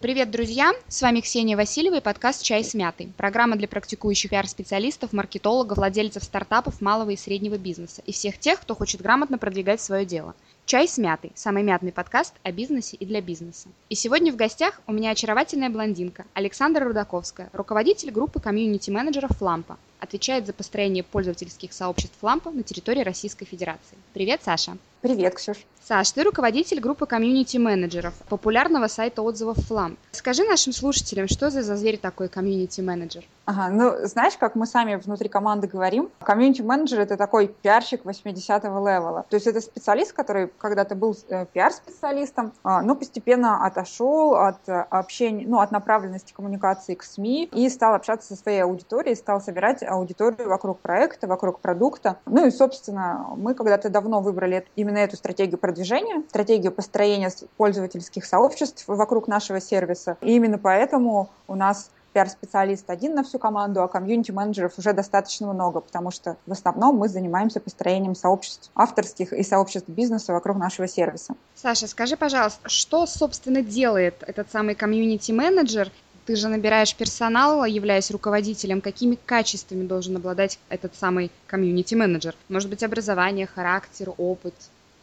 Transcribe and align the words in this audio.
Привет, 0.00 0.30
друзья! 0.30 0.74
С 0.86 1.02
вами 1.02 1.18
Ксения 1.20 1.56
Васильева 1.56 1.96
и 1.96 2.00
подкаст 2.00 2.44
«Чай 2.44 2.62
с 2.62 2.72
мятой». 2.72 3.12
Программа 3.16 3.56
для 3.56 3.66
практикующих 3.66 4.30
пиар-специалистов, 4.30 5.12
маркетологов, 5.12 5.76
владельцев 5.76 6.22
стартапов 6.22 6.80
малого 6.80 7.10
и 7.10 7.16
среднего 7.16 7.58
бизнеса 7.58 8.00
и 8.06 8.12
всех 8.12 8.38
тех, 8.38 8.60
кто 8.60 8.76
хочет 8.76 9.02
грамотно 9.02 9.38
продвигать 9.38 9.80
свое 9.80 10.06
дело. 10.06 10.36
«Чай 10.66 10.86
с 10.86 10.98
мятой»– 10.98 11.32
самый 11.34 11.64
мятный 11.64 11.90
подкаст 11.90 12.34
о 12.44 12.52
бизнесе 12.52 12.96
и 12.96 13.06
для 13.06 13.20
бизнеса. 13.20 13.70
И 13.88 13.96
сегодня 13.96 14.32
в 14.32 14.36
гостях 14.36 14.80
у 14.86 14.92
меня 14.92 15.10
очаровательная 15.10 15.68
блондинка 15.68 16.26
Александра 16.32 16.84
Рудаковская, 16.84 17.50
руководитель 17.52 18.12
группы 18.12 18.38
комьюнити-менеджеров 18.38 19.36
«Флампа». 19.36 19.78
Отвечает 20.00 20.46
за 20.46 20.52
построение 20.52 21.02
пользовательских 21.02 21.72
сообществ 21.72 22.14
«Флампа» 22.20 22.50
на 22.50 22.62
территории 22.62 23.02
Российской 23.02 23.46
Федерации. 23.46 23.98
Привет, 24.12 24.40
Саша! 24.44 24.76
Привет, 25.00 25.34
Ксюш! 25.34 25.58
Саш, 25.88 26.10
ты 26.10 26.22
руководитель 26.22 26.80
группы 26.80 27.06
комьюнити-менеджеров 27.06 28.12
популярного 28.28 28.88
сайта 28.88 29.22
отзывов 29.22 29.56
Фламп. 29.68 29.98
Скажи 30.10 30.44
нашим 30.44 30.74
слушателям, 30.74 31.28
что 31.28 31.48
за, 31.48 31.62
за 31.62 31.76
зверь 31.76 31.96
такой 31.96 32.28
комьюнити-менеджер? 32.28 33.24
Ага, 33.46 33.70
ну, 33.70 34.06
знаешь, 34.06 34.36
как 34.36 34.54
мы 34.54 34.66
сами 34.66 34.96
внутри 34.96 35.30
команды 35.30 35.66
говорим, 35.66 36.10
комьюнити-менеджер— 36.18 37.00
это 37.00 37.16
такой 37.16 37.48
пиарщик 37.48 38.04
80-го 38.04 38.86
левела. 38.86 39.24
То 39.30 39.36
есть 39.36 39.46
это 39.46 39.62
специалист, 39.62 40.12
который 40.12 40.50
когда-то 40.58 40.94
был 40.94 41.16
э, 41.30 41.46
пиар-специалистом, 41.46 42.52
э, 42.64 42.80
но 42.82 42.94
постепенно 42.94 43.64
отошел 43.64 44.34
от 44.34 44.68
э, 44.68 44.84
общения, 44.90 45.46
ну, 45.46 45.60
от 45.60 45.70
направленности 45.70 46.34
коммуникации 46.34 46.96
к 46.96 47.02
СМИ 47.02 47.48
и 47.54 47.70
стал 47.70 47.94
общаться 47.94 48.34
со 48.34 48.42
своей 48.42 48.60
аудиторией, 48.60 49.16
стал 49.16 49.40
собирать 49.40 49.82
аудиторию 49.88 50.48
вокруг 50.48 50.78
проекта, 50.80 51.26
вокруг 51.26 51.60
продукта. 51.60 52.18
Ну 52.26 52.46
и, 52.46 52.50
собственно, 52.50 53.26
мы 53.36 53.54
когда-то 53.54 53.88
давно 53.88 54.20
выбрали 54.20 54.66
именно 54.76 54.98
эту 54.98 55.16
стратегию 55.16 55.58
продвижения, 55.58 56.22
стратегию 56.28 56.72
построения 56.72 57.30
пользовательских 57.56 58.24
сообществ 58.24 58.84
вокруг 58.86 59.28
нашего 59.28 59.60
сервиса. 59.60 60.16
И 60.20 60.36
именно 60.36 60.58
поэтому 60.58 61.30
у 61.46 61.54
нас 61.54 61.90
пиар-специалист 62.12 62.88
один 62.90 63.14
на 63.14 63.22
всю 63.22 63.38
команду, 63.38 63.82
а 63.82 63.88
комьюнити-менеджеров 63.88 64.72
уже 64.78 64.92
достаточно 64.92 65.52
много, 65.52 65.80
потому 65.80 66.10
что 66.10 66.36
в 66.46 66.52
основном 66.52 66.96
мы 66.96 67.08
занимаемся 67.08 67.60
построением 67.60 68.14
сообществ 68.14 68.70
авторских 68.74 69.32
и 69.32 69.42
сообществ 69.42 69.88
бизнеса 69.88 70.32
вокруг 70.32 70.56
нашего 70.56 70.88
сервиса. 70.88 71.34
Саша, 71.54 71.86
скажи, 71.86 72.16
пожалуйста, 72.16 72.68
что, 72.68 73.06
собственно, 73.06 73.62
делает 73.62 74.24
этот 74.26 74.50
самый 74.50 74.74
комьюнити-менеджер? 74.74 75.90
Ты 76.28 76.36
же 76.36 76.48
набираешь 76.48 76.94
персонал, 76.94 77.64
являясь 77.64 78.10
руководителем. 78.10 78.82
Какими 78.82 79.14
качествами 79.14 79.86
должен 79.86 80.14
обладать 80.14 80.58
этот 80.68 80.94
самый 80.94 81.30
комьюнити-менеджер? 81.46 82.34
Может 82.50 82.68
быть, 82.68 82.82
образование, 82.82 83.46
характер, 83.46 84.12
опыт? 84.18 84.52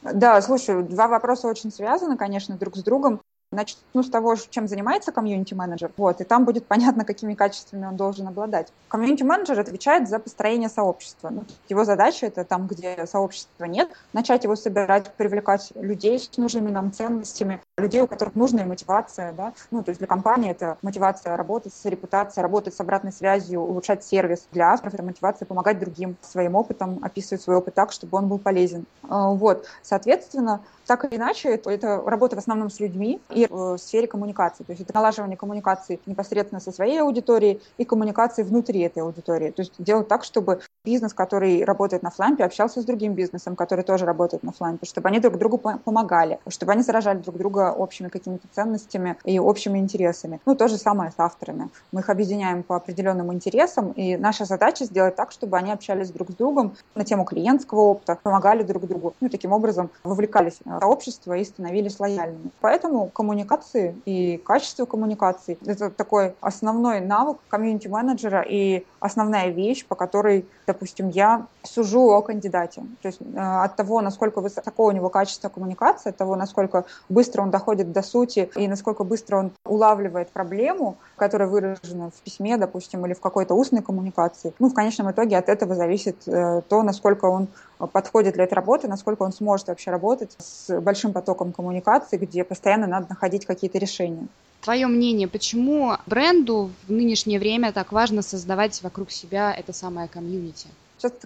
Да, 0.04 0.40
слушай, 0.44 0.84
два 0.84 1.08
вопроса 1.08 1.48
очень 1.48 1.72
связаны, 1.72 2.16
конечно, 2.16 2.58
друг 2.58 2.78
с 2.78 2.84
другом. 2.84 3.22
Начну 3.52 4.04
с 4.04 4.10
того, 4.12 4.36
чем 4.36 4.68
занимается 4.68 5.12
комьюнити-менеджер, 5.12 5.92
вот, 5.98 6.22
и 6.22 6.26
там 6.26 6.46
будет 6.46 6.66
понятно, 6.68 7.06
какими 7.06 7.34
качествами 7.34 7.88
он 7.88 7.96
должен 7.96 8.28
обладать. 8.28 8.72
Комьюнити-менеджер 8.90 9.60
отвечает 9.60 10.08
за 10.08 10.20
построение 10.20 10.70
сообщества. 10.70 11.30
Ну, 11.32 11.46
его 11.70 11.86
задача 11.86 12.28
это 12.28 12.44
там, 12.44 12.68
где 12.68 13.08
сообщества 13.08 13.66
нет, 13.66 13.90
начать 14.14 14.44
его 14.44 14.56
собирать, 14.56 15.12
привлекать 15.14 15.72
людей 15.74 16.20
с 16.20 16.38
нужными 16.38 16.70
нам 16.70 16.92
ценностями, 16.92 17.62
людей, 17.78 18.02
у 18.02 18.08
которых 18.08 18.36
нужная 18.36 18.66
мотивация, 18.66 19.34
да, 19.34 19.54
ну, 19.70 19.84
то 19.84 19.90
есть 19.90 20.00
для 20.00 20.08
компании 20.08 20.50
это 20.50 20.78
мотивация 20.82 21.36
работать 21.36 21.74
с 21.74 21.84
репутацией, 21.84 22.42
работать 22.42 22.74
с 22.74 22.80
обратной 22.80 23.12
связью, 23.12 23.60
улучшать 23.60 24.02
сервис. 24.02 24.48
Для 24.54 24.72
авторов 24.72 24.94
это 24.94 25.04
мотивация 25.04 25.46
помогать 25.46 25.78
другим 25.78 26.16
своим 26.22 26.56
опытом, 26.56 27.00
описывать 27.02 27.42
свой 27.42 27.58
опыт 27.58 27.74
так, 27.74 27.92
чтобы 27.92 28.18
он 28.18 28.30
был 28.30 28.40
полезен. 28.40 28.86
А, 29.10 29.30
вот, 29.32 29.68
соответственно, 29.82 30.62
так 30.86 31.04
или 31.04 31.18
иначе, 31.18 31.50
это, 31.50 31.70
это 31.70 32.02
работа 32.06 32.38
в 32.38 32.40
основном 32.40 32.70
с 32.70 32.80
людьми 32.80 33.20
и 33.30 33.46
в 33.50 33.78
сфере 33.78 34.08
коммуникации. 34.08 34.64
То 34.64 34.72
есть 34.72 34.82
это 34.82 34.94
налаживание 34.94 35.36
коммуникации 35.36 36.00
непосредственно 36.06 36.62
со 36.62 36.72
своей 36.72 37.02
аудиторией 37.02 37.62
и 37.78 37.84
коммуникации 37.84 38.44
внутри 38.44 38.82
этой 38.82 39.04
аудитории. 39.04 39.52
То 39.52 39.64
есть 39.64 39.74
делать 39.80 40.08
так, 40.08 40.24
чтобы 40.24 40.62
бизнес, 40.86 41.14
который 41.14 41.64
работает 41.64 42.04
на 42.04 42.12
флампе, 42.12 42.46
общался 42.46 42.82
с 42.82 42.86
другим 42.86 43.14
бизнесом, 43.14 43.56
который 43.56 43.84
тоже 43.84 44.06
работает 44.06 44.44
на 44.44 44.52
флампе, 44.52 44.86
чтобы 44.86 45.10
они 45.10 45.20
друг 45.20 45.38
другу 45.38 45.58
помогали, 45.58 46.40
чтобы 46.48 46.72
они 46.72 46.84
заражали 46.84 47.18
друг 47.18 47.38
друга 47.38 47.74
общими 47.74 48.08
какими-то 48.08 48.48
ценностями 48.54 49.18
и 49.26 49.40
общими 49.40 49.80
интересами. 49.80 50.40
Ну, 50.46 50.56
то 50.56 50.68
же 50.68 50.78
самое 50.78 51.12
с 51.12 51.16
авторами. 51.18 51.70
Мы 51.92 52.02
их 52.02 52.10
объединяем 52.10 52.64
по 52.64 52.76
определенным 52.76 53.34
интересам, 53.34 53.92
и 53.92 54.16
наша 54.16 54.46
задача 54.46 54.86
сделать 54.86 55.16
так, 55.16 55.32
чтобы 55.32 55.58
они 55.58 55.72
общались 55.72 56.12
друг 56.12 56.32
с 56.32 56.36
другом 56.36 56.76
на 56.94 57.04
тему 57.04 57.26
клиентского 57.26 57.80
опыта, 57.82 58.18
помогали 58.22 58.64
друг 58.64 58.88
другу, 58.88 59.16
ну, 59.20 59.30
таким 59.30 59.52
образом 59.52 59.90
вовлекались 60.04 60.60
в 60.64 60.80
сообщество 60.80 61.34
и 61.34 61.44
становились 61.44 62.00
лояльными. 62.00 62.52
Поэтому 62.62 63.08
коммуникации 63.08 63.96
и 64.06 64.38
качество 64.38 64.86
коммуникации— 64.86 65.58
это 65.66 65.90
такой 65.90 66.36
основной 66.42 67.00
навык 67.02 67.38
комьюнити-менеджера 67.50 68.42
и 68.48 68.86
основная 69.00 69.50
вещь, 69.50 69.86
по 69.86 69.96
которой, 69.96 70.46
допустим, 70.76 71.10
я 71.10 71.48
сужу 71.64 72.12
о 72.12 72.22
кандидате. 72.22 72.82
То 73.02 73.08
есть 73.08 73.22
э, 73.22 73.40
от 73.40 73.76
того, 73.76 74.02
насколько 74.02 74.42
высоко 74.42 74.86
у 74.86 74.92
него 74.92 75.10
качество 75.10 75.50
коммуникации, 75.50 76.10
от 76.10 76.18
того, 76.18 76.36
насколько 76.36 76.84
быстро 77.08 77.42
он 77.42 77.50
доходит 77.50 77.92
до 77.94 78.02
сути 78.02 78.50
и 78.56 78.68
насколько 78.68 79.04
быстро 79.06 79.38
он 79.38 79.52
улавливает 79.66 80.30
проблему, 80.30 80.98
которая 81.16 81.48
выражена 81.48 82.10
в 82.10 82.22
письме, 82.24 82.58
допустим, 82.58 83.06
или 83.06 83.14
в 83.14 83.22
какой-то 83.22 83.56
устной 83.56 83.82
коммуникации. 83.82 84.54
Ну, 84.60 84.70
в 84.70 84.74
конечном 84.74 85.10
итоге 85.12 85.38
от 85.38 85.48
этого 85.48 85.76
зависит 85.76 86.28
э, 86.28 86.62
то, 86.68 86.84
насколько 86.84 87.26
он 87.26 87.48
подходит 87.94 88.34
для 88.34 88.44
этой 88.44 88.56
работы, 88.56 88.88
насколько 88.88 89.24
он 89.24 89.32
сможет 89.32 89.68
вообще 89.68 89.92
работать 89.92 90.36
с 90.38 90.80
большим 90.82 91.14
потоком 91.14 91.54
коммуникации, 91.54 92.18
где 92.18 92.44
постоянно 92.44 92.88
надо 92.88 93.08
находить 93.10 93.46
какие-то 93.46 93.78
решения. 93.78 94.28
Твое 94.66 94.88
мнение, 94.88 95.28
почему 95.28 95.96
бренду 96.08 96.72
в 96.88 96.92
нынешнее 96.92 97.38
время 97.38 97.72
так 97.72 97.92
важно 97.92 98.24
создавать 98.24 98.82
вокруг 98.82 99.12
себя 99.12 99.54
это 99.54 99.74
самое 99.74 100.08
комьюнити? 100.08 100.70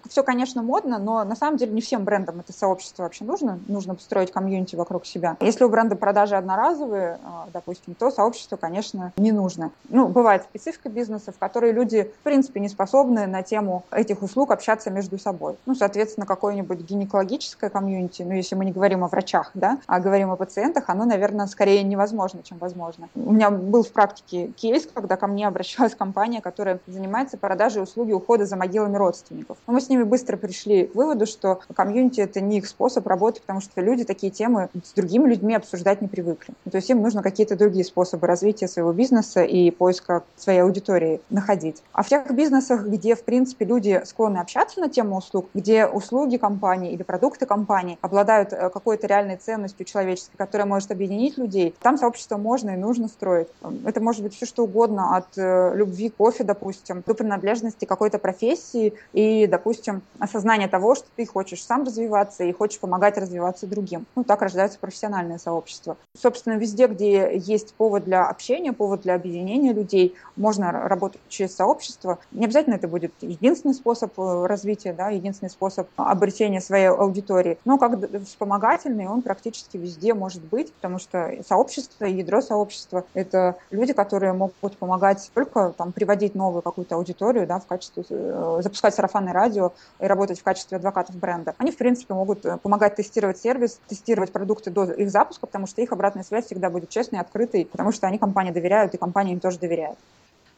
Все, 0.09 0.23
конечно, 0.23 0.62
модно, 0.62 1.00
но 1.00 1.23
на 1.23 1.35
самом 1.35 1.57
деле 1.57 1.72
не 1.72 1.81
всем 1.81 2.03
брендам 2.03 2.40
это 2.40 2.53
сообщество 2.53 3.03
вообще 3.03 3.23
нужно. 3.23 3.59
Нужно 3.67 3.95
построить 3.95 4.31
комьюнити 4.31 4.75
вокруг 4.75 5.06
себя. 5.06 5.38
Если 5.40 5.63
у 5.63 5.69
бренда 5.69 5.95
продажи 5.95 6.35
одноразовые, 6.35 7.19
а, 7.23 7.47
допустим, 7.53 7.95
то 7.95 8.12
сообщество, 8.12 8.57
конечно, 8.57 9.13
не 9.18 9.31
нужно. 9.31 9.72
Ну, 9.89 10.07
бывает 10.07 10.44
специфика 10.44 10.89
бизнеса, 10.89 11.31
в 11.31 11.38
которой 11.38 11.72
люди, 11.72 12.12
в 12.22 12.23
принципе, 12.23 12.59
не 12.59 12.69
способны 12.69 13.28
на 13.28 13.44
тему 13.44 13.84
этих 13.91 14.22
услуг 14.22 14.51
общаться 14.51 14.89
между 14.89 15.18
собой. 15.18 15.56
Ну, 15.66 15.75
соответственно, 15.75 16.25
какое-нибудь 16.25 16.79
гинекологическое 16.79 17.69
комьюнити, 17.69 18.23
ну, 18.23 18.34
если 18.34 18.56
мы 18.56 18.66
не 18.66 18.72
говорим 18.72 19.03
о 19.03 19.07
врачах, 19.07 19.51
да, 19.53 19.79
а 19.88 20.00
говорим 20.00 20.31
о 20.31 20.35
пациентах, 20.35 20.85
оно, 20.88 21.06
наверное, 21.06 21.47
скорее 21.47 21.84
невозможно, 21.84 22.41
чем 22.44 22.57
возможно. 22.57 23.09
У 23.16 23.34
меня 23.34 23.50
был 23.50 23.84
в 23.84 23.91
практике 23.91 24.47
кейс, 24.47 24.88
когда 24.94 25.18
ко 25.18 25.28
мне 25.28 25.47
обращалась 25.47 25.95
компания, 25.97 26.41
которая 26.41 26.79
занимается 26.88 27.38
продажей 27.38 27.84
услуги 27.84 28.12
ухода 28.12 28.45
за 28.45 28.56
могилами 28.56 28.97
родственников. 28.97 29.57
Но 29.69 29.74
мы 29.74 29.81
с 29.81 29.90
ними 29.90 30.02
быстро 30.02 30.35
пришли 30.35 30.88
к 30.88 30.96
выводу, 30.96 31.28
что 31.28 31.59
комьюнити— 31.75 32.19
это 32.22 32.41
не 32.41 32.57
их 32.57 32.66
способ 32.66 33.06
работы, 33.06 33.40
потому 33.40 33.62
что 33.62 33.81
люди 33.81 34.03
такие 34.03 34.31
темы 34.31 34.69
с 34.84 34.94
другими 34.94 35.30
людьми 35.30 35.53
обсуждать 35.53 36.02
не 36.02 36.07
привыкли. 36.07 36.56
То 36.72 36.78
есть 36.78 36.90
им 36.90 37.03
нужно 37.03 37.22
какие-то 37.22 37.56
другие 37.56 37.85
способы 37.85 38.25
развития 38.25 38.68
своего 38.68 38.94
бизнеса 38.94 39.44
и 39.44 39.69
поиска 39.69 40.24
своей 40.38 40.62
аудитории 40.62 41.22
находить. 41.30 41.84
А 41.94 42.02
в 42.02 42.07
тех 42.07 42.31
бизнесах, 42.31 42.88
где, 42.88 43.13
в 43.13 43.24
принципе, 43.24 43.63
люди 43.63 44.02
склонны 44.06 44.40
общаться 44.40 44.80
на 44.80 44.90
тему 44.90 45.18
услуг, 45.18 45.50
где 45.53 45.86
услуги 45.86 46.38
компании 46.38 46.91
или 46.91 47.03
продукты 47.03 47.46
компании 47.46 48.00
обладают 48.01 48.53
э, 48.53 48.72
какой-то 48.72 49.06
реальной 49.06 49.38
ценностью 49.38 49.86
человеческой, 49.86 50.38
которая 50.38 50.66
может 50.66 50.90
объединить 50.90 51.38
людей, 51.38 51.75
там 51.80 52.00
сообщество 52.00 52.38
можно 52.38 52.72
и 52.72 52.75
нужно 52.75 53.07
строить. 53.07 53.50
Это 53.86 54.01
может 54.01 54.24
быть 54.24 54.34
все 54.34 54.47
что 54.47 54.63
угодно, 54.63 55.16
от 55.16 55.38
э, 55.38 55.74
любви 55.75 56.09
кофе, 56.09 56.44
допустим, 56.44 57.03
до 57.06 57.13
принадлежности 57.13 57.86
какой-то 57.86 58.18
профессии 58.18 58.96
и, 59.13 59.46
допустим, 59.50 60.02
осознание 60.20 60.68
того, 60.68 60.96
что 60.96 61.08
ты 61.16 61.26
хочешь 61.26 61.64
сам 61.64 61.84
развиваться 61.84 62.44
и 62.44 62.52
хочешь 62.52 62.80
помогать 62.80 63.18
развиваться 63.18 63.68
другим. 63.68 64.06
Ну, 64.16 64.24
так 64.24 64.42
рождается 64.42 64.80
профессиональное 64.80 65.38
сообщество. 65.38 65.98
Собственно, 66.18 66.54
везде, 66.54 66.88
где 66.88 67.38
есть 67.38 67.74
повод 67.74 68.06
для 68.06 68.26
общения, 68.28 68.74
повод 68.74 69.02
для 69.02 69.16
объединения 69.16 69.74
людей, 69.74 70.16
можно 70.36 70.72
работать 70.72 71.22
через 71.28 71.56
сообщество. 71.56 72.19
Не 72.31 72.46
обязательно 72.46 72.75
это 72.75 72.88
будет 72.88 73.13
единственный 73.22 73.74
способ 73.74 74.18
э, 74.18 74.46
развития, 74.46 74.94
да, 74.94 75.10
единственный 75.10 75.50
способ 75.50 75.88
обретения 75.98 76.62
своей 76.62 76.88
аудитории, 76.88 77.57
но 77.66 77.78
как 77.78 78.00
вспомогательный 78.25 79.07
он 79.07 79.22
практически 79.22 79.78
везде 79.78 80.13
может 80.13 80.44
быть, 80.44 80.74
потому 80.74 81.00
что 81.00 81.34
сообщество, 81.48 82.06
ядро 82.06 82.42
сообщества— 82.42 83.06
это 83.13 83.57
люди, 83.72 83.94
которые 83.94 84.34
могут 84.34 84.78
помогать 84.78 85.30
только 85.34 85.74
там, 85.78 85.92
приводить 85.92 86.36
новую 86.36 86.62
какую-то 86.62 86.95
аудиторию 86.95 87.48
да, 87.48 87.60
в 87.60 87.66
качестве, 87.66 88.04
э, 88.10 88.60
запускать 88.63 88.95
сарафанное 88.95 89.34
радио, 89.39 89.74
и 90.00 90.06
работать 90.06 90.39
в 90.39 90.44
качестве 90.44 90.77
адвокатов 90.77 91.15
бренда, 91.15 91.56
они, 91.57 91.71
в 91.71 91.77
принципе, 91.77 92.13
могут 92.13 92.45
э, 92.45 92.57
помогать 92.57 92.95
тестировать 92.95 93.38
сервис, 93.38 93.80
тестировать 93.88 94.31
продукты 94.31 94.69
до 94.69 94.83
их 94.91 95.09
запуска, 95.09 95.47
потому 95.47 95.68
что 95.68 95.81
их 95.81 95.91
обратная 95.91 96.24
связь 96.24 96.45
всегда 96.45 96.69
будет 96.69 96.89
честной, 96.89 97.19
открытой, 97.19 97.65
потому 97.65 97.91
что 97.91 98.07
они 98.07 98.18
компании 98.18 98.51
доверяют, 98.51 98.94
и 98.94 98.97
компания 98.97 99.33
им 99.33 99.39
тоже 99.39 99.59
доверяет. 99.59 99.97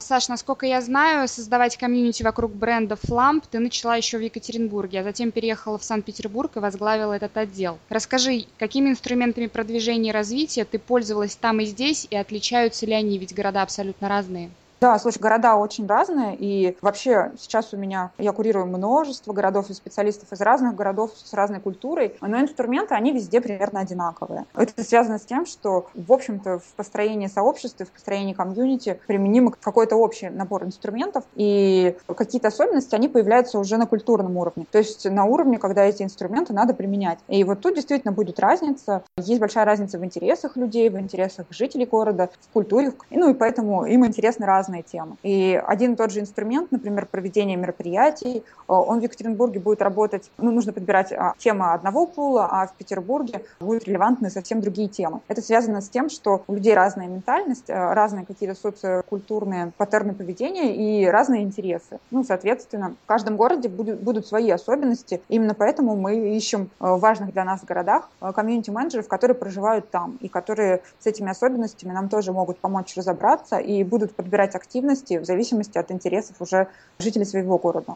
Саш, 0.01 0.29
насколько 0.29 0.65
я 0.65 0.81
знаю, 0.81 1.27
создавать 1.27 1.77
комьюнити 1.77 2.23
вокруг 2.23 2.51
бренда 2.53 2.95
Flamp 2.95 3.43
ты 3.49 3.59
начала 3.59 3.95
еще 3.95 4.17
в 4.17 4.21
Екатеринбурге, 4.21 5.01
а 5.01 5.03
затем 5.03 5.31
переехала 5.31 5.77
в 5.77 5.83
Санкт-Петербург 5.83 6.51
и 6.55 6.59
возглавила 6.59 7.13
этот 7.13 7.37
отдел. 7.37 7.77
Расскажи, 7.89 8.45
какими 8.57 8.89
инструментами 8.89 9.45
продвижения 9.47 10.09
и 10.09 10.13
развития 10.13 10.65
ты 10.65 10.79
пользовалась 10.79 11.35
там 11.35 11.59
и 11.59 11.65
здесь, 11.65 12.07
и 12.09 12.15
отличаются 12.15 12.85
ли 12.87 12.93
они, 12.93 13.19
ведь 13.19 13.35
города 13.35 13.61
абсолютно 13.61 14.09
разные? 14.09 14.49
Да, 14.81 14.97
слушай, 14.97 15.19
города 15.19 15.57
очень 15.57 15.85
разные, 15.85 16.35
и 16.35 16.75
вообще 16.81 17.33
сейчас 17.37 17.71
у 17.71 17.77
меня, 17.77 18.13
я 18.17 18.31
курирую 18.31 18.65
множество 18.65 19.31
городов 19.31 19.69
и 19.69 19.75
специалистов 19.75 20.31
из 20.33 20.41
разных 20.41 20.73
городов 20.73 21.11
с 21.15 21.31
разной 21.35 21.59
культурой, 21.59 22.17
но 22.19 22.41
инструменты, 22.41 22.95
они 22.95 23.11
везде 23.11 23.41
примерно 23.41 23.81
одинаковые. 23.81 24.45
Это 24.55 24.83
связано 24.83 25.19
с 25.19 25.21
тем, 25.21 25.45
что, 25.45 25.85
в 25.93 26.11
общем-то, 26.11 26.57
в 26.57 26.73
построении 26.75 27.27
сообщества, 27.27 27.85
в 27.85 27.91
построении 27.91 28.33
комьюнити 28.33 28.99
применим 29.05 29.51
какой-то 29.51 29.97
общий 29.97 30.29
набор 30.29 30.63
инструментов, 30.63 31.25
и 31.35 31.95
какие-то 32.07 32.47
особенности, 32.47 32.95
они 32.95 33.07
появляются 33.07 33.59
уже 33.59 33.77
на 33.77 33.85
культурном 33.85 34.35
уровне. 34.35 34.65
То 34.71 34.79
есть 34.79 35.07
на 35.07 35.25
уровне, 35.25 35.59
когда 35.59 35.85
эти 35.85 36.01
инструменты 36.01 36.53
надо 36.53 36.73
применять. 36.73 37.19
И 37.27 37.43
вот 37.43 37.61
тут 37.61 37.75
действительно 37.75 38.13
будет 38.13 38.39
разница. 38.39 39.03
Есть 39.15 39.39
большая 39.39 39.65
разница 39.65 39.99
в 39.99 40.05
интересах 40.05 40.57
людей, 40.57 40.89
в 40.89 40.99
интересах 40.99 41.45
жителей 41.51 41.85
города, 41.85 42.31
в 42.39 42.51
культуре. 42.51 42.93
Ну 43.11 43.29
и 43.29 43.35
поэтому 43.35 43.85
им 43.85 44.07
интересны 44.07 44.47
разные 44.47 44.70
разные 44.71 44.83
темы. 44.83 45.15
И 45.23 45.61
один 45.67 45.93
и 45.93 45.95
тот 45.95 46.11
же 46.11 46.19
инструмент, 46.19 46.71
например, 46.71 47.05
проведение 47.05 47.57
мероприятий, 47.57 48.37
э, 48.37 48.41
он 48.67 48.99
в 48.99 49.03
Екатеринбурге 49.03 49.59
будет 49.59 49.81
работать, 49.81 50.31
ну, 50.37 50.51
нужно 50.51 50.73
подбирать 50.73 51.11
а, 51.11 51.33
темы 51.37 51.73
одного 51.73 52.05
пула, 52.05 52.47
а 52.51 52.67
в 52.67 52.73
Петербурге 52.73 53.43
будут 53.59 53.85
релевантны 53.85 54.29
совсем 54.29 54.61
другие 54.61 54.87
темы. 54.87 55.19
Это 55.27 55.41
связано 55.41 55.81
с 55.81 55.89
тем, 55.89 56.09
что 56.09 56.43
у 56.47 56.53
людей 56.53 56.73
разная 56.73 57.07
ментальность, 57.07 57.69
э, 57.69 57.93
разные 57.93 58.25
какие-то 58.25 58.55
социокультурные 58.55 59.71
паттерны 59.77 60.13
поведения 60.13 60.75
и 60.75 61.05
разные 61.07 61.43
интересы. 61.43 61.99
Ну, 62.11 62.23
соответственно, 62.23 62.95
в 63.03 63.07
каждом 63.07 63.37
городе 63.37 63.69
будут, 63.69 63.99
будут 63.99 64.27
свои 64.27 64.49
особенности. 64.51 65.21
Именно 65.29 65.53
поэтому 65.53 65.95
мы 65.95 66.35
ищем 66.37 66.69
э, 66.79 66.85
в 66.95 66.99
важных 66.99 67.33
для 67.33 67.43
нас 67.43 67.63
городах 67.63 68.09
комьюнити-менеджеров, 68.19 69.07
которые 69.07 69.35
проживают 69.35 69.89
там 69.89 70.17
и 70.21 70.27
которые 70.27 70.81
с 70.99 71.07
этими 71.07 71.29
особенностями 71.29 71.91
нам 71.91 72.09
тоже 72.09 72.31
могут 72.31 72.57
помочь 72.59 72.95
разобраться 72.95 73.57
и 73.57 73.83
будут 73.83 74.15
подбирать 74.15 74.55
активности 74.61 75.17
в 75.17 75.25
зависимости 75.25 75.77
от 75.77 75.91
интересов 75.91 76.35
уже 76.39 76.67
жителей 76.99 77.25
своего 77.25 77.57
города. 77.57 77.95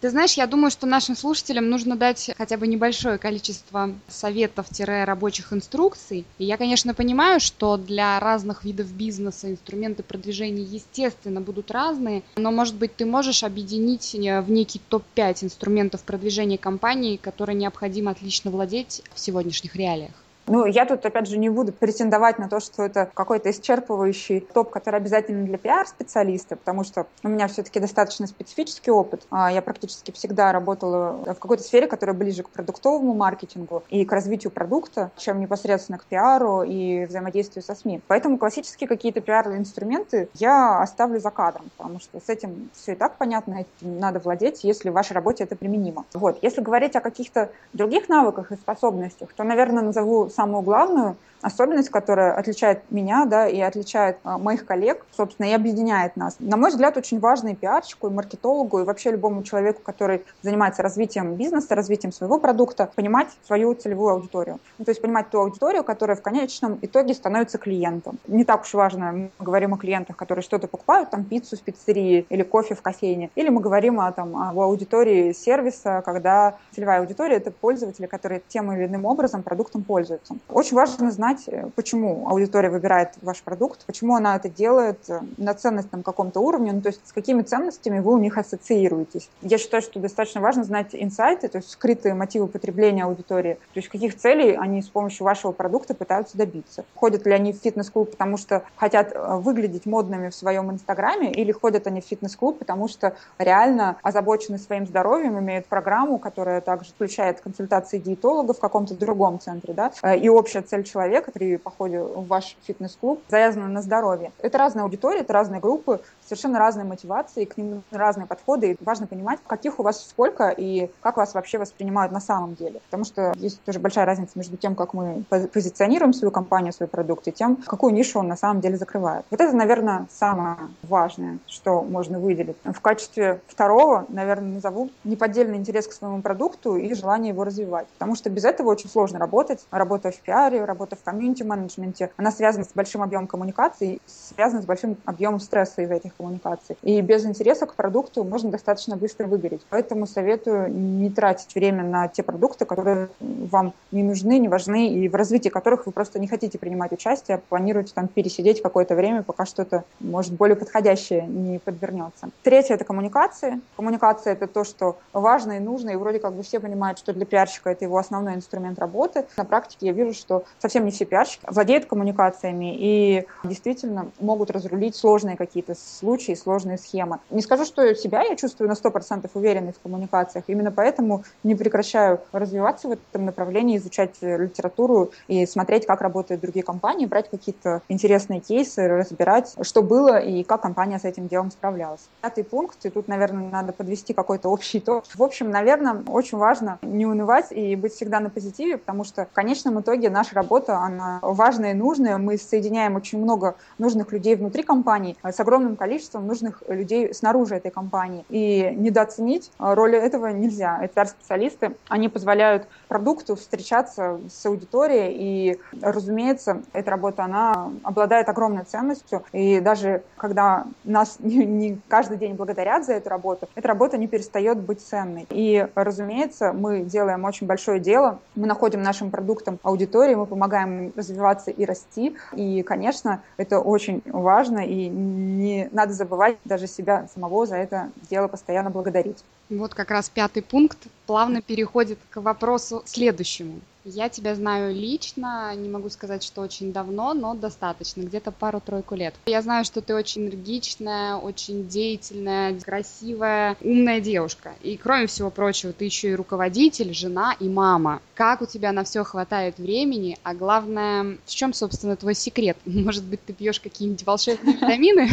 Ты 0.00 0.10
знаешь, 0.10 0.34
я 0.34 0.46
думаю, 0.46 0.70
что 0.70 0.86
нашим 0.86 1.16
слушателям 1.16 1.68
нужно 1.68 1.96
дать 1.96 2.30
хотя 2.38 2.56
бы 2.56 2.68
небольшое 2.68 3.18
количество 3.18 3.92
советов-рабочих 4.06 5.52
инструкций. 5.52 6.24
И 6.38 6.44
я, 6.44 6.56
конечно, 6.56 6.94
понимаю, 6.94 7.40
что 7.40 7.76
для 7.76 8.20
разных 8.20 8.62
видов 8.62 8.92
бизнеса 8.92 9.50
инструменты 9.50 10.04
продвижения, 10.04 10.62
естественно, 10.62 11.40
будут 11.40 11.72
разные. 11.72 12.22
Но, 12.36 12.52
может 12.52 12.76
быть, 12.76 12.94
ты 12.94 13.06
можешь 13.06 13.42
объединить 13.42 14.14
э, 14.14 14.40
в 14.40 14.50
некий 14.52 14.80
топ-5 14.88 15.44
инструментов 15.46 16.02
продвижения 16.04 16.58
компании, 16.58 17.16
которые 17.16 17.56
необходимо 17.56 18.12
отлично 18.12 18.52
владеть 18.52 19.02
в 19.14 19.18
сегодняшних 19.18 19.74
реалиях? 19.74 20.12
Ну, 20.48 20.64
я 20.64 20.86
тут, 20.86 21.04
опять 21.04 21.28
же, 21.28 21.38
не 21.38 21.50
буду 21.50 21.72
претендовать 21.72 22.38
на 22.38 22.48
то, 22.48 22.58
что 22.60 22.82
это 22.82 23.10
какой-то 23.12 23.50
исчерпывающий 23.50 24.40
топ, 24.40 24.70
который 24.70 24.96
обязательно 24.96 25.44
для 25.44 25.58
пиар-специалиста, 25.58 26.56
потому 26.56 26.84
что 26.84 27.06
у 27.22 27.28
меня 27.28 27.48
все-таки 27.48 27.80
достаточно 27.80 28.26
специфический 28.26 28.90
опыт. 28.90 29.26
А, 29.30 29.52
я 29.52 29.60
практически 29.60 30.10
всегда 30.10 30.50
работала 30.52 31.34
в 31.34 31.38
какой-то 31.38 31.62
сфере, 31.62 31.86
которая 31.86 32.16
ближе 32.16 32.42
к 32.42 32.48
продуктовому 32.48 33.14
маркетингу 33.14 33.82
и 33.90 34.04
к 34.04 34.12
развитию 34.12 34.50
продукта, 34.50 35.10
чем 35.16 35.40
непосредственно 35.40 35.98
к 35.98 36.04
пиару 36.04 36.62
и 36.62 37.04
взаимодействию 37.04 37.62
со 37.62 37.74
СМИ. 37.74 38.00
Поэтому 38.08 38.38
классические 38.38 38.88
какие-то 38.88 39.20
пиар-инструменты 39.20 40.30
я 40.34 40.80
оставлю 40.80 41.20
за 41.20 41.30
кадром, 41.30 41.70
потому 41.76 42.00
что 42.00 42.20
с 42.20 42.28
этим 42.28 42.70
все 42.74 42.92
и 42.92 42.94
так 42.94 43.16
понятно, 43.18 43.66
этим 43.80 43.98
надо 43.98 44.18
владеть, 44.18 44.64
если 44.64 44.88
в 44.88 44.94
вашей 44.94 45.12
работе 45.12 45.44
это 45.44 45.56
применимо. 45.56 46.06
Вот. 46.14 46.38
Если 46.40 46.62
говорить 46.62 46.96
о 46.96 47.00
каких-то 47.00 47.50
других 47.74 48.08
навыках 48.08 48.52
и 48.52 48.56
способностях, 48.56 49.32
то, 49.34 49.44
наверное, 49.44 49.82
назову 49.82 50.30
самую 50.38 50.62
главную 50.62 51.16
особенность, 51.42 51.90
которая 51.90 52.34
отличает 52.34 52.82
меня, 52.90 53.24
да, 53.24 53.48
и 53.48 53.60
отличает 53.60 54.18
а, 54.24 54.38
моих 54.38 54.64
коллег, 54.64 55.04
собственно, 55.16 55.46
и 55.46 55.52
объединяет 55.52 56.16
нас. 56.16 56.36
На 56.38 56.56
мой 56.56 56.70
взгляд, 56.70 56.96
очень 56.96 57.20
важно 57.20 57.48
и 57.48 57.54
пиарщику, 57.54 58.08
и 58.08 58.10
маркетологу, 58.10 58.80
и 58.80 58.84
вообще 58.84 59.10
любому 59.10 59.42
человеку, 59.42 59.80
который 59.82 60.24
занимается 60.42 60.82
развитием 60.82 61.34
бизнеса, 61.34 61.74
развитием 61.74 62.12
своего 62.12 62.38
продукта, 62.38 62.90
понимать 62.94 63.28
свою 63.46 63.74
целевую 63.74 64.14
аудиторию. 64.14 64.58
Ну, 64.78 64.84
то 64.84 64.90
есть 64.90 65.00
понимать 65.00 65.30
ту 65.30 65.40
аудиторию, 65.40 65.84
которая 65.84 66.16
в 66.16 66.22
конечном 66.22 66.78
итоге 66.82 67.14
становится 67.14 67.58
клиентом. 67.58 68.18
Не 68.26 68.44
так 68.44 68.62
уж 68.62 68.74
важно, 68.74 69.12
мы 69.12 69.30
говорим 69.38 69.74
о 69.74 69.78
клиентах, 69.78 70.16
которые 70.16 70.42
что-то 70.42 70.66
покупают, 70.66 71.10
там 71.10 71.24
пиццу 71.24 71.56
в 71.56 71.60
пиццерии 71.60 72.26
или 72.28 72.42
кофе 72.42 72.74
в 72.74 72.82
кофейне, 72.82 73.30
или 73.34 73.48
мы 73.48 73.60
говорим 73.60 74.00
о, 74.00 74.10
там, 74.12 74.36
о 74.36 74.50
аудитории 74.64 75.32
сервиса, 75.32 76.02
когда 76.04 76.56
целевая 76.72 77.00
аудитория— 77.00 77.36
это 77.38 77.50
пользователи, 77.50 78.06
которые 78.06 78.42
тем 78.48 78.72
или 78.72 78.86
иным 78.86 79.04
образом 79.04 79.42
продуктом 79.42 79.82
пользуются. 79.82 80.36
Очень 80.48 80.76
важно 80.76 81.10
знать, 81.10 81.27
знать, 81.28 81.44
э, 81.46 81.68
почему 81.74 82.28
аудитория 82.28 82.70
выбирает 82.70 83.10
ваш 83.22 83.42
продукт, 83.42 83.84
почему 83.86 84.14
она 84.14 84.36
это 84.36 84.48
делает 84.48 84.98
э, 85.08 85.20
на 85.36 85.54
ценностном 85.54 86.02
каком-то 86.02 86.40
уровне, 86.40 86.72
ну, 86.72 86.80
то 86.80 86.88
есть 86.88 87.06
с 87.06 87.12
какими 87.12 87.42
ценностями 87.42 88.00
вы 88.00 88.14
у 88.14 88.18
них 88.18 88.38
ассоциируетесь. 88.38 89.28
Я 89.42 89.58
считаю, 89.58 89.82
что 89.82 90.00
достаточно 90.00 90.40
важно 90.40 90.64
знать 90.64 90.88
инсайты, 90.92 91.48
то 91.48 91.58
есть 91.58 91.70
скрытые 91.70 92.14
мотивы 92.14 92.46
потребления 92.46 93.04
аудитории, 93.04 93.54
то 93.54 93.80
есть 93.80 93.88
каких 93.88 94.16
целей 94.16 94.56
они 94.56 94.82
с 94.82 94.88
помощью 94.88 95.24
вашего 95.24 95.52
продукта 95.52 95.94
пытаются 95.94 96.36
добиться. 96.36 96.84
Ходят 96.94 97.26
ли 97.26 97.32
они 97.32 97.52
в 97.52 97.56
фитнес-клуб, 97.56 98.10
потому 98.10 98.36
что 98.36 98.62
хотят 98.76 99.12
э, 99.14 99.36
выглядеть 99.36 99.86
модными 99.86 100.30
в 100.30 100.34
своем 100.34 100.70
инстаграме, 100.70 101.32
или 101.32 101.52
ходят 101.52 101.86
они 101.86 102.00
в 102.00 102.04
фитнес-клуб, 102.04 102.58
потому 102.58 102.88
что 102.88 103.14
реально 103.38 103.96
озабочены 104.02 104.58
своим 104.58 104.86
здоровьем, 104.86 105.38
имеют 105.38 105.66
программу, 105.66 106.18
которая 106.18 106.60
также 106.60 106.90
включает 106.90 107.40
консультации 107.40 107.98
диетолога 107.98 108.54
в 108.54 108.58
каком-то 108.58 108.94
другом 108.94 109.40
центре, 109.40 109.74
да, 109.74 109.92
и 110.14 110.28
общая 110.28 110.62
цель 110.62 110.84
человека 110.84 111.17
человека 111.18 111.32
при 111.32 111.56
походе 111.56 112.00
в 112.00 112.26
ваш 112.26 112.56
фитнес-клуб 112.62 113.22
завязано 113.28 113.68
на 113.68 113.82
здоровье. 113.82 114.32
Это 114.40 114.58
разная 114.58 114.84
аудитория, 114.84 115.20
это 115.20 115.32
разные 115.32 115.60
группы, 115.60 116.00
совершенно 116.24 116.58
разные 116.58 116.84
мотивации, 116.84 117.44
к 117.44 117.56
ним 117.56 117.82
разные 117.90 118.26
подходы. 118.26 118.72
И 118.72 118.76
важно 118.84 119.06
понимать, 119.06 119.40
каких 119.46 119.78
у 119.78 119.82
вас 119.82 120.06
сколько 120.08 120.48
и 120.50 120.90
как 121.00 121.16
вас 121.16 121.34
вообще 121.34 121.58
воспринимают 121.58 122.12
на 122.12 122.20
самом 122.20 122.54
деле. 122.54 122.80
Потому 122.86 123.04
что 123.04 123.32
есть 123.36 123.62
тоже 123.64 123.78
большая 123.78 124.04
разница 124.06 124.32
между 124.36 124.56
тем, 124.56 124.74
как 124.74 124.94
мы 124.94 125.24
позиционируем 125.28 126.12
свою 126.12 126.30
компанию, 126.30 126.72
свой 126.72 126.88
продукт, 126.88 127.26
и 127.28 127.32
тем, 127.32 127.56
какую 127.56 127.92
нишу 127.92 128.20
он 128.20 128.28
на 128.28 128.36
самом 128.36 128.60
деле 128.60 128.76
закрывает. 128.76 129.24
Вот 129.30 129.40
это, 129.40 129.54
наверное, 129.56 130.06
самое 130.10 130.56
важное, 130.82 131.38
что 131.46 131.82
можно 131.82 132.18
выделить. 132.18 132.56
В 132.64 132.80
качестве 132.80 133.40
второго, 133.46 134.06
наверное, 134.08 134.54
назову 134.54 134.90
неподдельный 135.04 135.56
интерес 135.56 135.86
к 135.86 135.92
своему 135.92 136.22
продукту 136.22 136.76
и 136.76 136.94
желание 136.94 137.32
его 137.32 137.44
развивать. 137.44 137.86
Потому 137.98 138.14
что 138.14 138.30
без 138.30 138.44
этого 138.44 138.68
очень 138.68 138.88
сложно 138.88 139.18
работать. 139.18 139.66
Работа 139.70 140.10
в 140.10 140.20
пиаре, 140.20 140.64
работа 140.64 140.96
в 140.96 141.00
комьюнити-менеджменте, 141.08 142.10
она 142.16 142.30
связана 142.30 142.64
с 142.64 142.72
большим 142.74 143.02
объемом 143.02 143.26
коммуникаций, 143.26 144.00
связана 144.06 144.60
с 144.60 144.66
большим 144.66 144.96
объемом 145.06 145.40
стресса 145.40 145.82
из 145.82 145.90
этих 145.90 146.14
коммуникаций. 146.16 146.76
И 146.82 147.00
без 147.00 147.24
интереса 147.24 147.66
к 147.66 147.74
продукту 147.74 148.24
можно 148.24 148.50
достаточно 148.50 148.96
быстро 148.96 149.26
выгореть. 149.26 149.62
Поэтому 149.70 150.06
советую 150.06 150.70
не 150.70 151.10
тратить 151.10 151.54
время 151.54 151.82
на 151.82 152.08
те 152.08 152.22
продукты, 152.22 152.66
которые 152.66 153.08
вам 153.20 153.72
не 153.90 154.02
нужны, 154.02 154.38
не 154.38 154.48
важны, 154.48 154.88
и 154.88 155.08
в 155.08 155.14
развитии 155.14 155.48
которых 155.48 155.86
вы 155.86 155.92
просто 155.92 156.18
не 156.18 156.26
хотите 156.26 156.58
принимать 156.58 156.92
участие, 156.92 157.36
а 157.36 157.40
планируете 157.48 157.92
там 157.94 158.08
пересидеть 158.08 158.60
какое-то 158.60 158.94
время, 158.94 159.22
пока 159.22 159.46
что-то, 159.46 159.84
может, 160.00 160.34
более 160.34 160.56
подходящее 160.56 161.26
не 161.26 161.58
подвернется. 161.58 162.28
Третье— 162.42 162.74
это 162.74 162.84
коммуникации. 162.84 163.60
Коммуникация— 163.76 164.32
это 164.34 164.46
то, 164.46 164.64
что 164.64 164.98
важно 165.12 165.52
и 165.52 165.60
нужно, 165.60 165.90
и 165.90 165.96
вроде 165.96 166.18
как 166.18 166.34
бы 166.34 166.42
все 166.42 166.60
понимают, 166.60 166.98
что 166.98 167.12
для 167.12 167.24
пиарщика 167.24 167.70
это 167.70 167.84
его 167.84 167.96
основной 167.96 168.34
инструмент 168.34 168.78
работы. 168.78 169.24
На 169.36 169.44
практике 169.44 169.86
я 169.86 169.92
вижу, 169.92 170.12
что 170.12 170.44
совсем 170.58 170.84
не 170.84 170.90
пиарщики 171.04 171.44
владеют 171.46 171.86
коммуникациями 171.86 172.76
и 172.78 173.26
действительно 173.44 174.10
могут 174.20 174.50
разрулить 174.50 174.96
сложные 174.96 175.36
какие-то 175.36 175.74
случаи, 175.74 176.34
сложные 176.34 176.78
схемы. 176.78 177.18
Не 177.30 177.42
скажу, 177.42 177.64
что 177.64 177.94
себя 177.94 178.22
я 178.22 178.36
чувствую 178.36 178.68
на 178.68 178.74
100% 178.74 179.30
уверенной 179.34 179.72
в 179.72 179.80
коммуникациях, 179.80 180.44
именно 180.48 180.72
поэтому 180.72 181.24
не 181.42 181.54
прекращаю 181.54 182.20
развиваться 182.32 182.88
в 182.88 182.92
этом 182.92 183.24
направлении, 183.24 183.76
изучать 183.76 184.16
литературу 184.20 185.10
и 185.26 185.46
смотреть, 185.46 185.86
как 185.86 186.00
работают 186.00 186.40
другие 186.40 186.64
компании, 186.64 187.06
брать 187.06 187.30
какие-то 187.30 187.82
интересные 187.88 188.40
кейсы, 188.40 188.86
разбирать, 188.88 189.54
что 189.62 189.82
было 189.82 190.18
и 190.18 190.42
как 190.42 190.62
компания 190.62 190.98
с 190.98 191.04
этим 191.04 191.28
делом 191.28 191.50
справлялась. 191.50 192.08
Пятый 192.22 192.44
пункт, 192.44 192.84
и 192.84 192.90
тут, 192.90 193.08
наверное, 193.08 193.48
надо 193.50 193.72
подвести 193.72 194.14
какой-то 194.14 194.48
общий 194.48 194.78
итог. 194.78 195.04
В 195.14 195.22
общем, 195.22 195.50
наверное, 195.50 196.02
очень 196.06 196.38
важно 196.38 196.78
не 196.82 197.06
унывать 197.06 197.46
и 197.50 197.76
быть 197.76 197.94
всегда 197.94 198.20
на 198.20 198.30
позитиве, 198.30 198.78
потому 198.78 199.04
что 199.04 199.26
в 199.26 199.32
конечном 199.32 199.80
итоге 199.80 200.10
наша 200.10 200.34
работа, 200.34 200.78
она 200.88 201.20
важная 201.22 201.72
и 201.72 201.74
нужная. 201.74 202.18
Мы 202.18 202.36
соединяем 202.36 202.96
очень 202.96 203.22
много 203.22 203.54
нужных 203.78 204.12
людей 204.12 204.36
внутри 204.36 204.62
компании 204.62 205.16
с 205.22 205.38
огромным 205.40 205.76
количеством 205.76 206.26
нужных 206.26 206.62
людей 206.68 207.14
снаружи 207.14 207.54
этой 207.54 207.70
компании. 207.70 208.24
И 208.28 208.74
недооценить 208.76 209.50
роль 209.58 209.96
этого 209.96 210.28
нельзя. 210.28 210.80
HR-специалисты, 210.82 211.76
они 211.88 212.08
позволяют 212.08 212.66
продукту 212.88 213.36
встречаться 213.36 214.20
с 214.30 214.44
аудиторией, 214.46 215.14
и, 215.18 215.60
разумеется, 215.80 216.62
эта 216.72 216.90
работа, 216.90 217.24
она 217.24 217.70
обладает 217.82 218.28
огромной 218.28 218.64
ценностью, 218.64 219.24
и 219.32 219.60
даже 219.60 220.02
когда 220.16 220.64
нас 220.84 221.16
не, 221.20 221.80
каждый 221.88 222.18
день 222.18 222.34
благодарят 222.34 222.84
за 222.84 222.94
эту 222.94 223.10
работу, 223.10 223.48
эта 223.54 223.68
работа 223.68 223.98
не 223.98 224.08
перестает 224.08 224.58
быть 224.58 224.80
ценной. 224.80 225.26
И, 225.30 225.66
разумеется, 225.74 226.52
мы 226.52 226.80
делаем 226.80 227.24
очень 227.24 227.46
большое 227.46 227.80
дело, 227.80 228.18
мы 228.34 228.46
находим 228.46 228.82
нашим 228.82 229.10
продуктам 229.10 229.58
аудитории, 229.62 230.14
мы 230.14 230.26
помогаем 230.26 230.77
развиваться 230.96 231.50
и 231.50 231.64
расти, 231.64 232.16
и, 232.34 232.62
конечно, 232.62 233.22
это 233.36 233.60
очень 233.60 234.02
важно, 234.06 234.60
и 234.60 234.88
не 234.88 235.68
надо 235.72 235.92
забывать 235.92 236.36
даже 236.44 236.66
себя 236.66 237.08
самого 237.12 237.46
за 237.46 237.56
это 237.56 237.90
дело 238.10 238.28
постоянно 238.28 238.70
благодарить. 238.70 239.24
Вот 239.50 239.74
как 239.74 239.90
раз 239.90 240.08
пятый 240.08 240.42
пункт 240.42 240.78
плавно 241.08 241.40
переходит 241.40 241.98
к 242.10 242.20
вопросу 242.20 242.82
следующему. 242.84 243.60
Я 243.86 244.10
тебя 244.10 244.34
знаю 244.34 244.74
лично, 244.74 245.54
не 245.56 245.70
могу 245.70 245.88
сказать, 245.88 246.22
что 246.22 246.42
очень 246.42 246.70
давно, 246.70 247.14
но 247.14 247.34
достаточно, 247.34 248.02
где-то 248.02 248.30
пару-тройку 248.30 248.94
лет. 248.94 249.14
Я 249.24 249.40
знаю, 249.40 249.64
что 249.64 249.80
ты 249.80 249.94
очень 249.94 250.26
энергичная, 250.26 251.16
очень 251.16 251.66
деятельная, 251.66 252.60
красивая, 252.60 253.56
умная 253.62 254.00
девушка. 254.00 254.52
И 254.62 254.76
кроме 254.76 255.06
всего 255.06 255.30
прочего, 255.30 255.72
ты 255.72 255.86
еще 255.86 256.10
и 256.10 256.14
руководитель, 256.14 256.92
жена 256.92 257.34
и 257.40 257.48
мама. 257.48 258.02
Как 258.14 258.42
у 258.42 258.46
тебя 258.46 258.72
на 258.72 258.84
все 258.84 259.02
хватает 259.02 259.56
времени, 259.56 260.18
а 260.24 260.34
главное, 260.34 261.16
в 261.24 261.34
чем, 261.34 261.54
собственно, 261.54 261.96
твой 261.96 262.14
секрет? 262.14 262.58
Может 262.66 263.04
быть, 263.04 263.24
ты 263.24 263.32
пьешь 263.32 263.60
какие-нибудь 263.60 264.04
волшебные 264.04 264.56
витамины? 264.60 265.08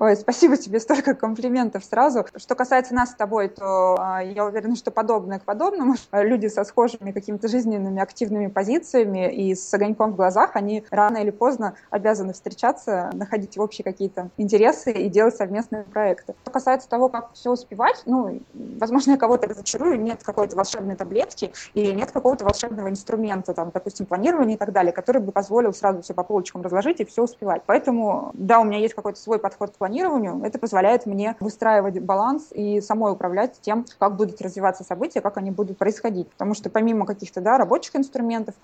Ой, 0.00 0.16
спасибо 0.16 0.56
тебе, 0.56 0.80
столько 0.80 1.14
комплиментов 1.14 1.84
сразу. 1.84 2.26
Что 2.36 2.54
касается 2.54 2.94
нас 2.94 3.10
с 3.10 3.14
тобой, 3.14 3.48
то 3.48 3.96
а, 3.98 4.22
я 4.22 4.44
уверена, 4.44 4.76
что 4.76 4.90
подобное 4.90 5.38
к 5.38 5.44
подобному. 5.44 5.94
Люди 6.12 6.46
со 6.46 6.64
схожими 6.64 7.12
какими-то 7.12 7.48
жизненными 7.48 8.00
активными 8.00 8.48
позициями 8.48 9.32
и 9.32 9.54
с 9.54 9.72
огоньком 9.74 10.12
в 10.12 10.16
глазах, 10.16 10.54
они 10.54 10.84
рано 10.90 11.18
или 11.18 11.30
поздно 11.30 11.74
обязаны 11.90 12.32
встречаться, 12.32 13.10
находить 13.12 13.58
общие 13.58 13.84
какие-то 13.84 14.30
интересы 14.36 14.92
и 14.92 15.08
делать 15.08 15.36
совместные 15.36 15.84
проекты. 15.84 16.34
Что 16.42 16.50
касается 16.50 16.88
того, 16.88 17.08
как 17.08 17.32
все 17.32 17.50
успевать, 17.50 18.02
ну, 18.06 18.40
возможно, 18.54 19.12
я 19.12 19.16
кого-то 19.16 19.48
разочарую, 19.48 20.00
нет 20.00 20.22
какой-то 20.22 20.56
волшебной 20.56 20.96
таблетки 20.96 21.52
и 21.74 21.92
нет 21.92 22.12
какого-то 22.12 22.44
волшебного 22.44 22.88
инструмента, 22.88 23.54
там, 23.54 23.70
допустим, 23.72 24.06
планирования 24.06 24.54
и 24.54 24.58
так 24.58 24.72
далее, 24.72 24.92
который 24.92 25.22
бы 25.22 25.32
позволил 25.32 25.72
сразу 25.72 26.02
все 26.02 26.14
по 26.14 26.22
полочкам 26.22 26.62
разложить 26.62 27.00
и 27.00 27.04
все 27.04 27.24
успевать. 27.24 27.62
Поэтому, 27.66 28.30
да, 28.34 28.60
у 28.60 28.64
меня 28.64 28.78
есть 28.78 28.94
какой-то 28.94 29.18
свой 29.18 29.38
подход 29.48 29.70
к 29.70 29.78
планированию. 29.78 30.42
Это 30.44 30.58
позволяет 30.58 31.06
мне 31.06 31.36
выстраивать 31.40 32.00
баланс 32.00 32.48
и 32.52 32.80
самой 32.80 33.12
управлять 33.12 33.58
тем, 33.62 33.86
как 33.98 34.16
будут 34.16 34.42
развиваться 34.42 34.84
события, 34.84 35.20
как 35.20 35.38
они 35.38 35.50
будут 35.50 35.78
происходить. 35.78 36.28
Потому 36.30 36.54
что 36.54 36.68
помимо 36.68 37.06
каких-то 37.06 37.40
да, 37.40 37.56
рабочих 37.56 37.96
инструментов, 37.96 38.54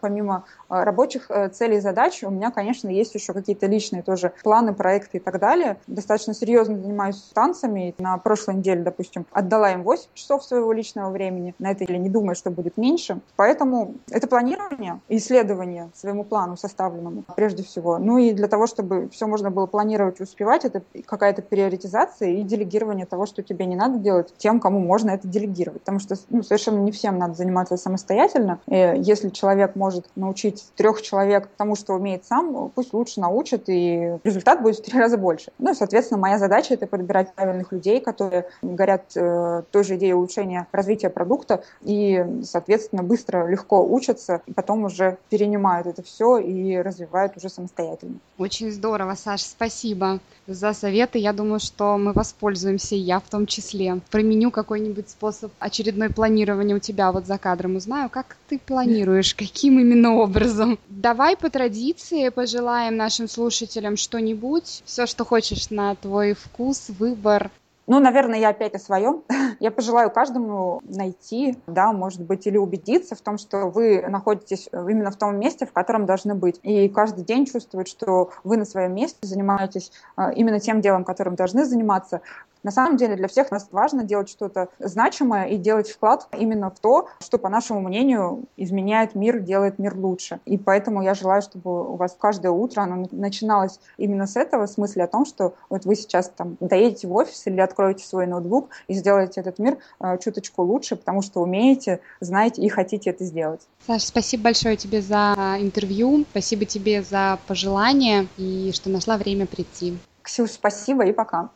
помимо 0.00 0.44
э, 0.68 0.82
рабочих 0.82 1.30
э, 1.30 1.48
целей 1.48 1.78
и 1.78 1.80
задач, 1.80 2.22
у 2.22 2.30
меня, 2.30 2.50
конечно, 2.50 2.88
есть 2.88 3.14
еще 3.14 3.32
какие-то 3.32 3.66
личные 3.66 4.02
тоже 4.02 4.32
планы, 4.42 4.74
проекты 4.74 5.16
и 5.16 5.20
так 5.20 5.38
далее. 5.40 5.78
Достаточно 5.86 6.34
серьезно 6.34 6.76
занимаюсь 6.76 7.30
танцами. 7.34 7.94
На 7.98 8.18
прошлой 8.18 8.56
неделе, 8.56 8.82
допустим, 8.82 9.26
отдала 9.32 9.72
им 9.72 9.82
8 9.82 10.10
часов 10.14 10.44
своего 10.44 10.72
личного 10.72 11.10
времени. 11.10 11.54
На 11.58 11.70
это 11.70 11.84
я 11.90 11.98
не 11.98 12.10
думаю, 12.10 12.34
что 12.34 12.50
будет 12.50 12.76
меньше. 12.76 13.20
Поэтому 13.36 13.94
это 14.10 14.26
планирование, 14.26 15.00
исследование 15.08 15.90
своему 15.94 16.24
плану 16.24 16.56
составленному 16.56 17.24
прежде 17.34 17.62
всего. 17.62 17.98
Ну 17.98 18.18
и 18.18 18.32
для 18.32 18.48
того, 18.48 18.66
чтобы 18.66 19.08
все 19.08 19.26
можно 19.26 19.50
было 19.50 19.66
планировать 19.66 20.20
успевать, 20.34 20.64
это 20.64 20.82
какая-то 21.06 21.42
приоритизация 21.42 22.30
и 22.30 22.42
делегирование 22.42 23.06
того, 23.06 23.26
что 23.26 23.42
тебе 23.42 23.66
не 23.66 23.76
надо 23.76 23.98
делать, 23.98 24.34
тем, 24.36 24.58
кому 24.58 24.80
можно 24.80 25.10
это 25.10 25.28
делегировать. 25.28 25.80
Потому 25.80 26.00
что 26.00 26.16
ну, 26.30 26.42
совершенно 26.42 26.80
не 26.80 26.90
всем 26.90 27.18
надо 27.18 27.34
заниматься 27.34 27.76
самостоятельно. 27.76 28.58
И 28.66 28.94
если 28.98 29.28
человек 29.28 29.76
может 29.76 30.06
научить 30.16 30.64
трех 30.76 31.02
человек 31.02 31.48
тому, 31.56 31.76
что 31.76 31.94
умеет 31.94 32.24
сам, 32.24 32.70
пусть 32.74 32.92
лучше 32.92 33.20
научит, 33.20 33.64
и 33.68 34.18
результат 34.24 34.62
будет 34.62 34.78
в 34.78 34.82
три 34.82 34.98
раза 34.98 35.16
больше. 35.16 35.52
Ну 35.58 35.70
и, 35.70 35.74
соответственно, 35.74 36.20
моя 36.20 36.38
задача— 36.38 36.74
это 36.74 36.86
подбирать 36.86 37.32
правильных 37.34 37.70
людей, 37.70 38.00
которые 38.00 38.48
горят 38.62 39.04
э, 39.14 39.62
той 39.70 39.84
же 39.84 39.96
идеей 39.96 40.14
улучшения 40.14 40.66
развития 40.72 41.10
продукта 41.10 41.62
и, 41.82 42.24
соответственно, 42.42 43.02
быстро, 43.02 43.46
легко 43.46 43.86
учатся, 43.86 44.42
и 44.46 44.52
потом 44.52 44.84
уже 44.84 45.18
перенимают 45.28 45.86
это 45.86 46.02
все 46.02 46.38
и 46.38 46.76
развивают 46.76 47.36
уже 47.36 47.48
самостоятельно. 47.48 48.16
Очень 48.38 48.72
здорово, 48.72 49.14
Саш, 49.14 49.42
спасибо 49.42 50.18
за 50.46 50.72
советы. 50.72 51.18
Я 51.18 51.32
думаю, 51.32 51.60
что 51.60 51.96
мы 51.98 52.12
воспользуемся, 52.12 52.94
я 52.94 53.20
в 53.20 53.28
том 53.28 53.46
числе. 53.46 54.00
Применю 54.10 54.50
какой-нибудь 54.50 55.08
способ 55.08 55.52
очередной 55.58 56.10
планирования 56.10 56.76
у 56.76 56.80
тебя 56.80 57.12
вот 57.12 57.26
за 57.26 57.38
кадром. 57.38 57.76
Узнаю, 57.76 58.08
как 58.10 58.36
ты 58.48 58.58
планируешь, 58.58 59.34
каким 59.34 59.78
именно 59.78 60.14
образом. 60.16 60.78
Давай 60.88 61.36
по 61.36 61.50
традиции 61.50 62.28
пожелаем 62.28 62.96
нашим 62.96 63.28
слушателям 63.28 63.96
что-нибудь, 63.96 64.82
все, 64.84 65.06
что 65.06 65.24
хочешь 65.24 65.70
на 65.70 65.94
твой 65.94 66.34
вкус, 66.34 66.86
выбор. 66.88 67.50
Ну, 67.86 68.00
наверное, 68.00 68.38
я 68.38 68.48
опять 68.48 68.74
о 68.74 68.78
своем. 68.78 69.22
Я 69.60 69.70
пожелаю 69.70 70.10
каждому 70.10 70.80
найти, 70.84 71.58
да, 71.66 71.92
может 71.92 72.22
быть, 72.22 72.46
или 72.46 72.56
убедиться 72.56 73.14
в 73.14 73.20
том, 73.20 73.38
что 73.38 73.68
вы 73.68 74.02
находитесь 74.08 74.68
именно 74.72 75.10
в 75.10 75.16
том 75.16 75.38
месте, 75.38 75.66
в 75.66 75.72
котором 75.72 76.06
должны 76.06 76.34
быть. 76.34 76.58
И 76.62 76.88
каждый 76.88 77.24
день 77.24 77.46
чувствовать, 77.46 77.88
что 77.88 78.30
вы 78.42 78.56
на 78.56 78.64
своем 78.64 78.94
месте 78.94 79.18
занимаетесь 79.22 79.92
а, 80.16 80.32
именно 80.32 80.60
тем 80.60 80.80
делом, 80.80 81.04
которым 81.04 81.34
должны 81.34 81.64
заниматься, 81.64 82.20
на 82.64 82.70
самом 82.70 82.96
деле 82.96 83.14
для 83.14 83.28
всех 83.28 83.50
нас 83.50 83.68
важно 83.70 84.04
делать 84.04 84.28
что-то 84.30 84.68
значимое 84.78 85.44
и 85.48 85.58
делать 85.58 85.90
вклад 85.90 86.26
именно 86.36 86.70
в 86.70 86.80
то, 86.80 87.08
что, 87.20 87.38
по 87.38 87.50
нашему 87.50 87.80
мнению, 87.80 88.44
изменяет 88.56 89.14
мир, 89.14 89.38
делает 89.38 89.78
мир 89.78 89.94
лучше. 89.94 90.40
И 90.46 90.56
поэтому 90.56 91.02
я 91.02 91.12
желаю, 91.14 91.42
чтобы 91.42 91.92
у 91.92 91.96
вас 91.96 92.16
каждое 92.18 92.50
утро 92.50 92.80
оно 92.80 93.06
начиналось 93.12 93.78
именно 93.98 94.26
с 94.26 94.36
этого, 94.36 94.66
в 94.66 94.70
смысле 94.70 95.04
о 95.04 95.08
том, 95.08 95.26
что 95.26 95.54
вот 95.68 95.84
вы 95.84 95.94
сейчас 95.94 96.30
там 96.30 96.56
доедете 96.58 97.06
в 97.06 97.14
офис 97.14 97.46
или 97.46 97.60
откроете 97.74 98.04
свой 98.04 98.26
ноутбук 98.26 98.70
и 98.86 98.94
сделаете 98.94 99.40
этот 99.40 99.58
мир 99.58 99.78
э, 100.00 100.18
чуточку 100.22 100.62
лучше, 100.62 100.94
потому 100.94 101.22
что 101.22 101.40
умеете, 101.40 102.00
знаете 102.20 102.62
и 102.62 102.68
хотите 102.68 103.10
это 103.10 103.24
сделать. 103.24 103.62
Саша, 103.86 104.06
спасибо 104.06 104.44
большое 104.44 104.76
тебе 104.76 105.02
за 105.02 105.56
интервью, 105.60 106.24
спасибо 106.30 106.64
тебе 106.64 107.02
за 107.02 107.38
пожелания 107.48 108.28
и 108.38 108.70
что 108.72 108.90
нашла 108.90 109.16
время 109.16 109.46
прийти. 109.46 109.98
Ксюш, 110.22 110.52
спасибо 110.52 111.04
и 111.04 111.12
пока. 111.12 111.50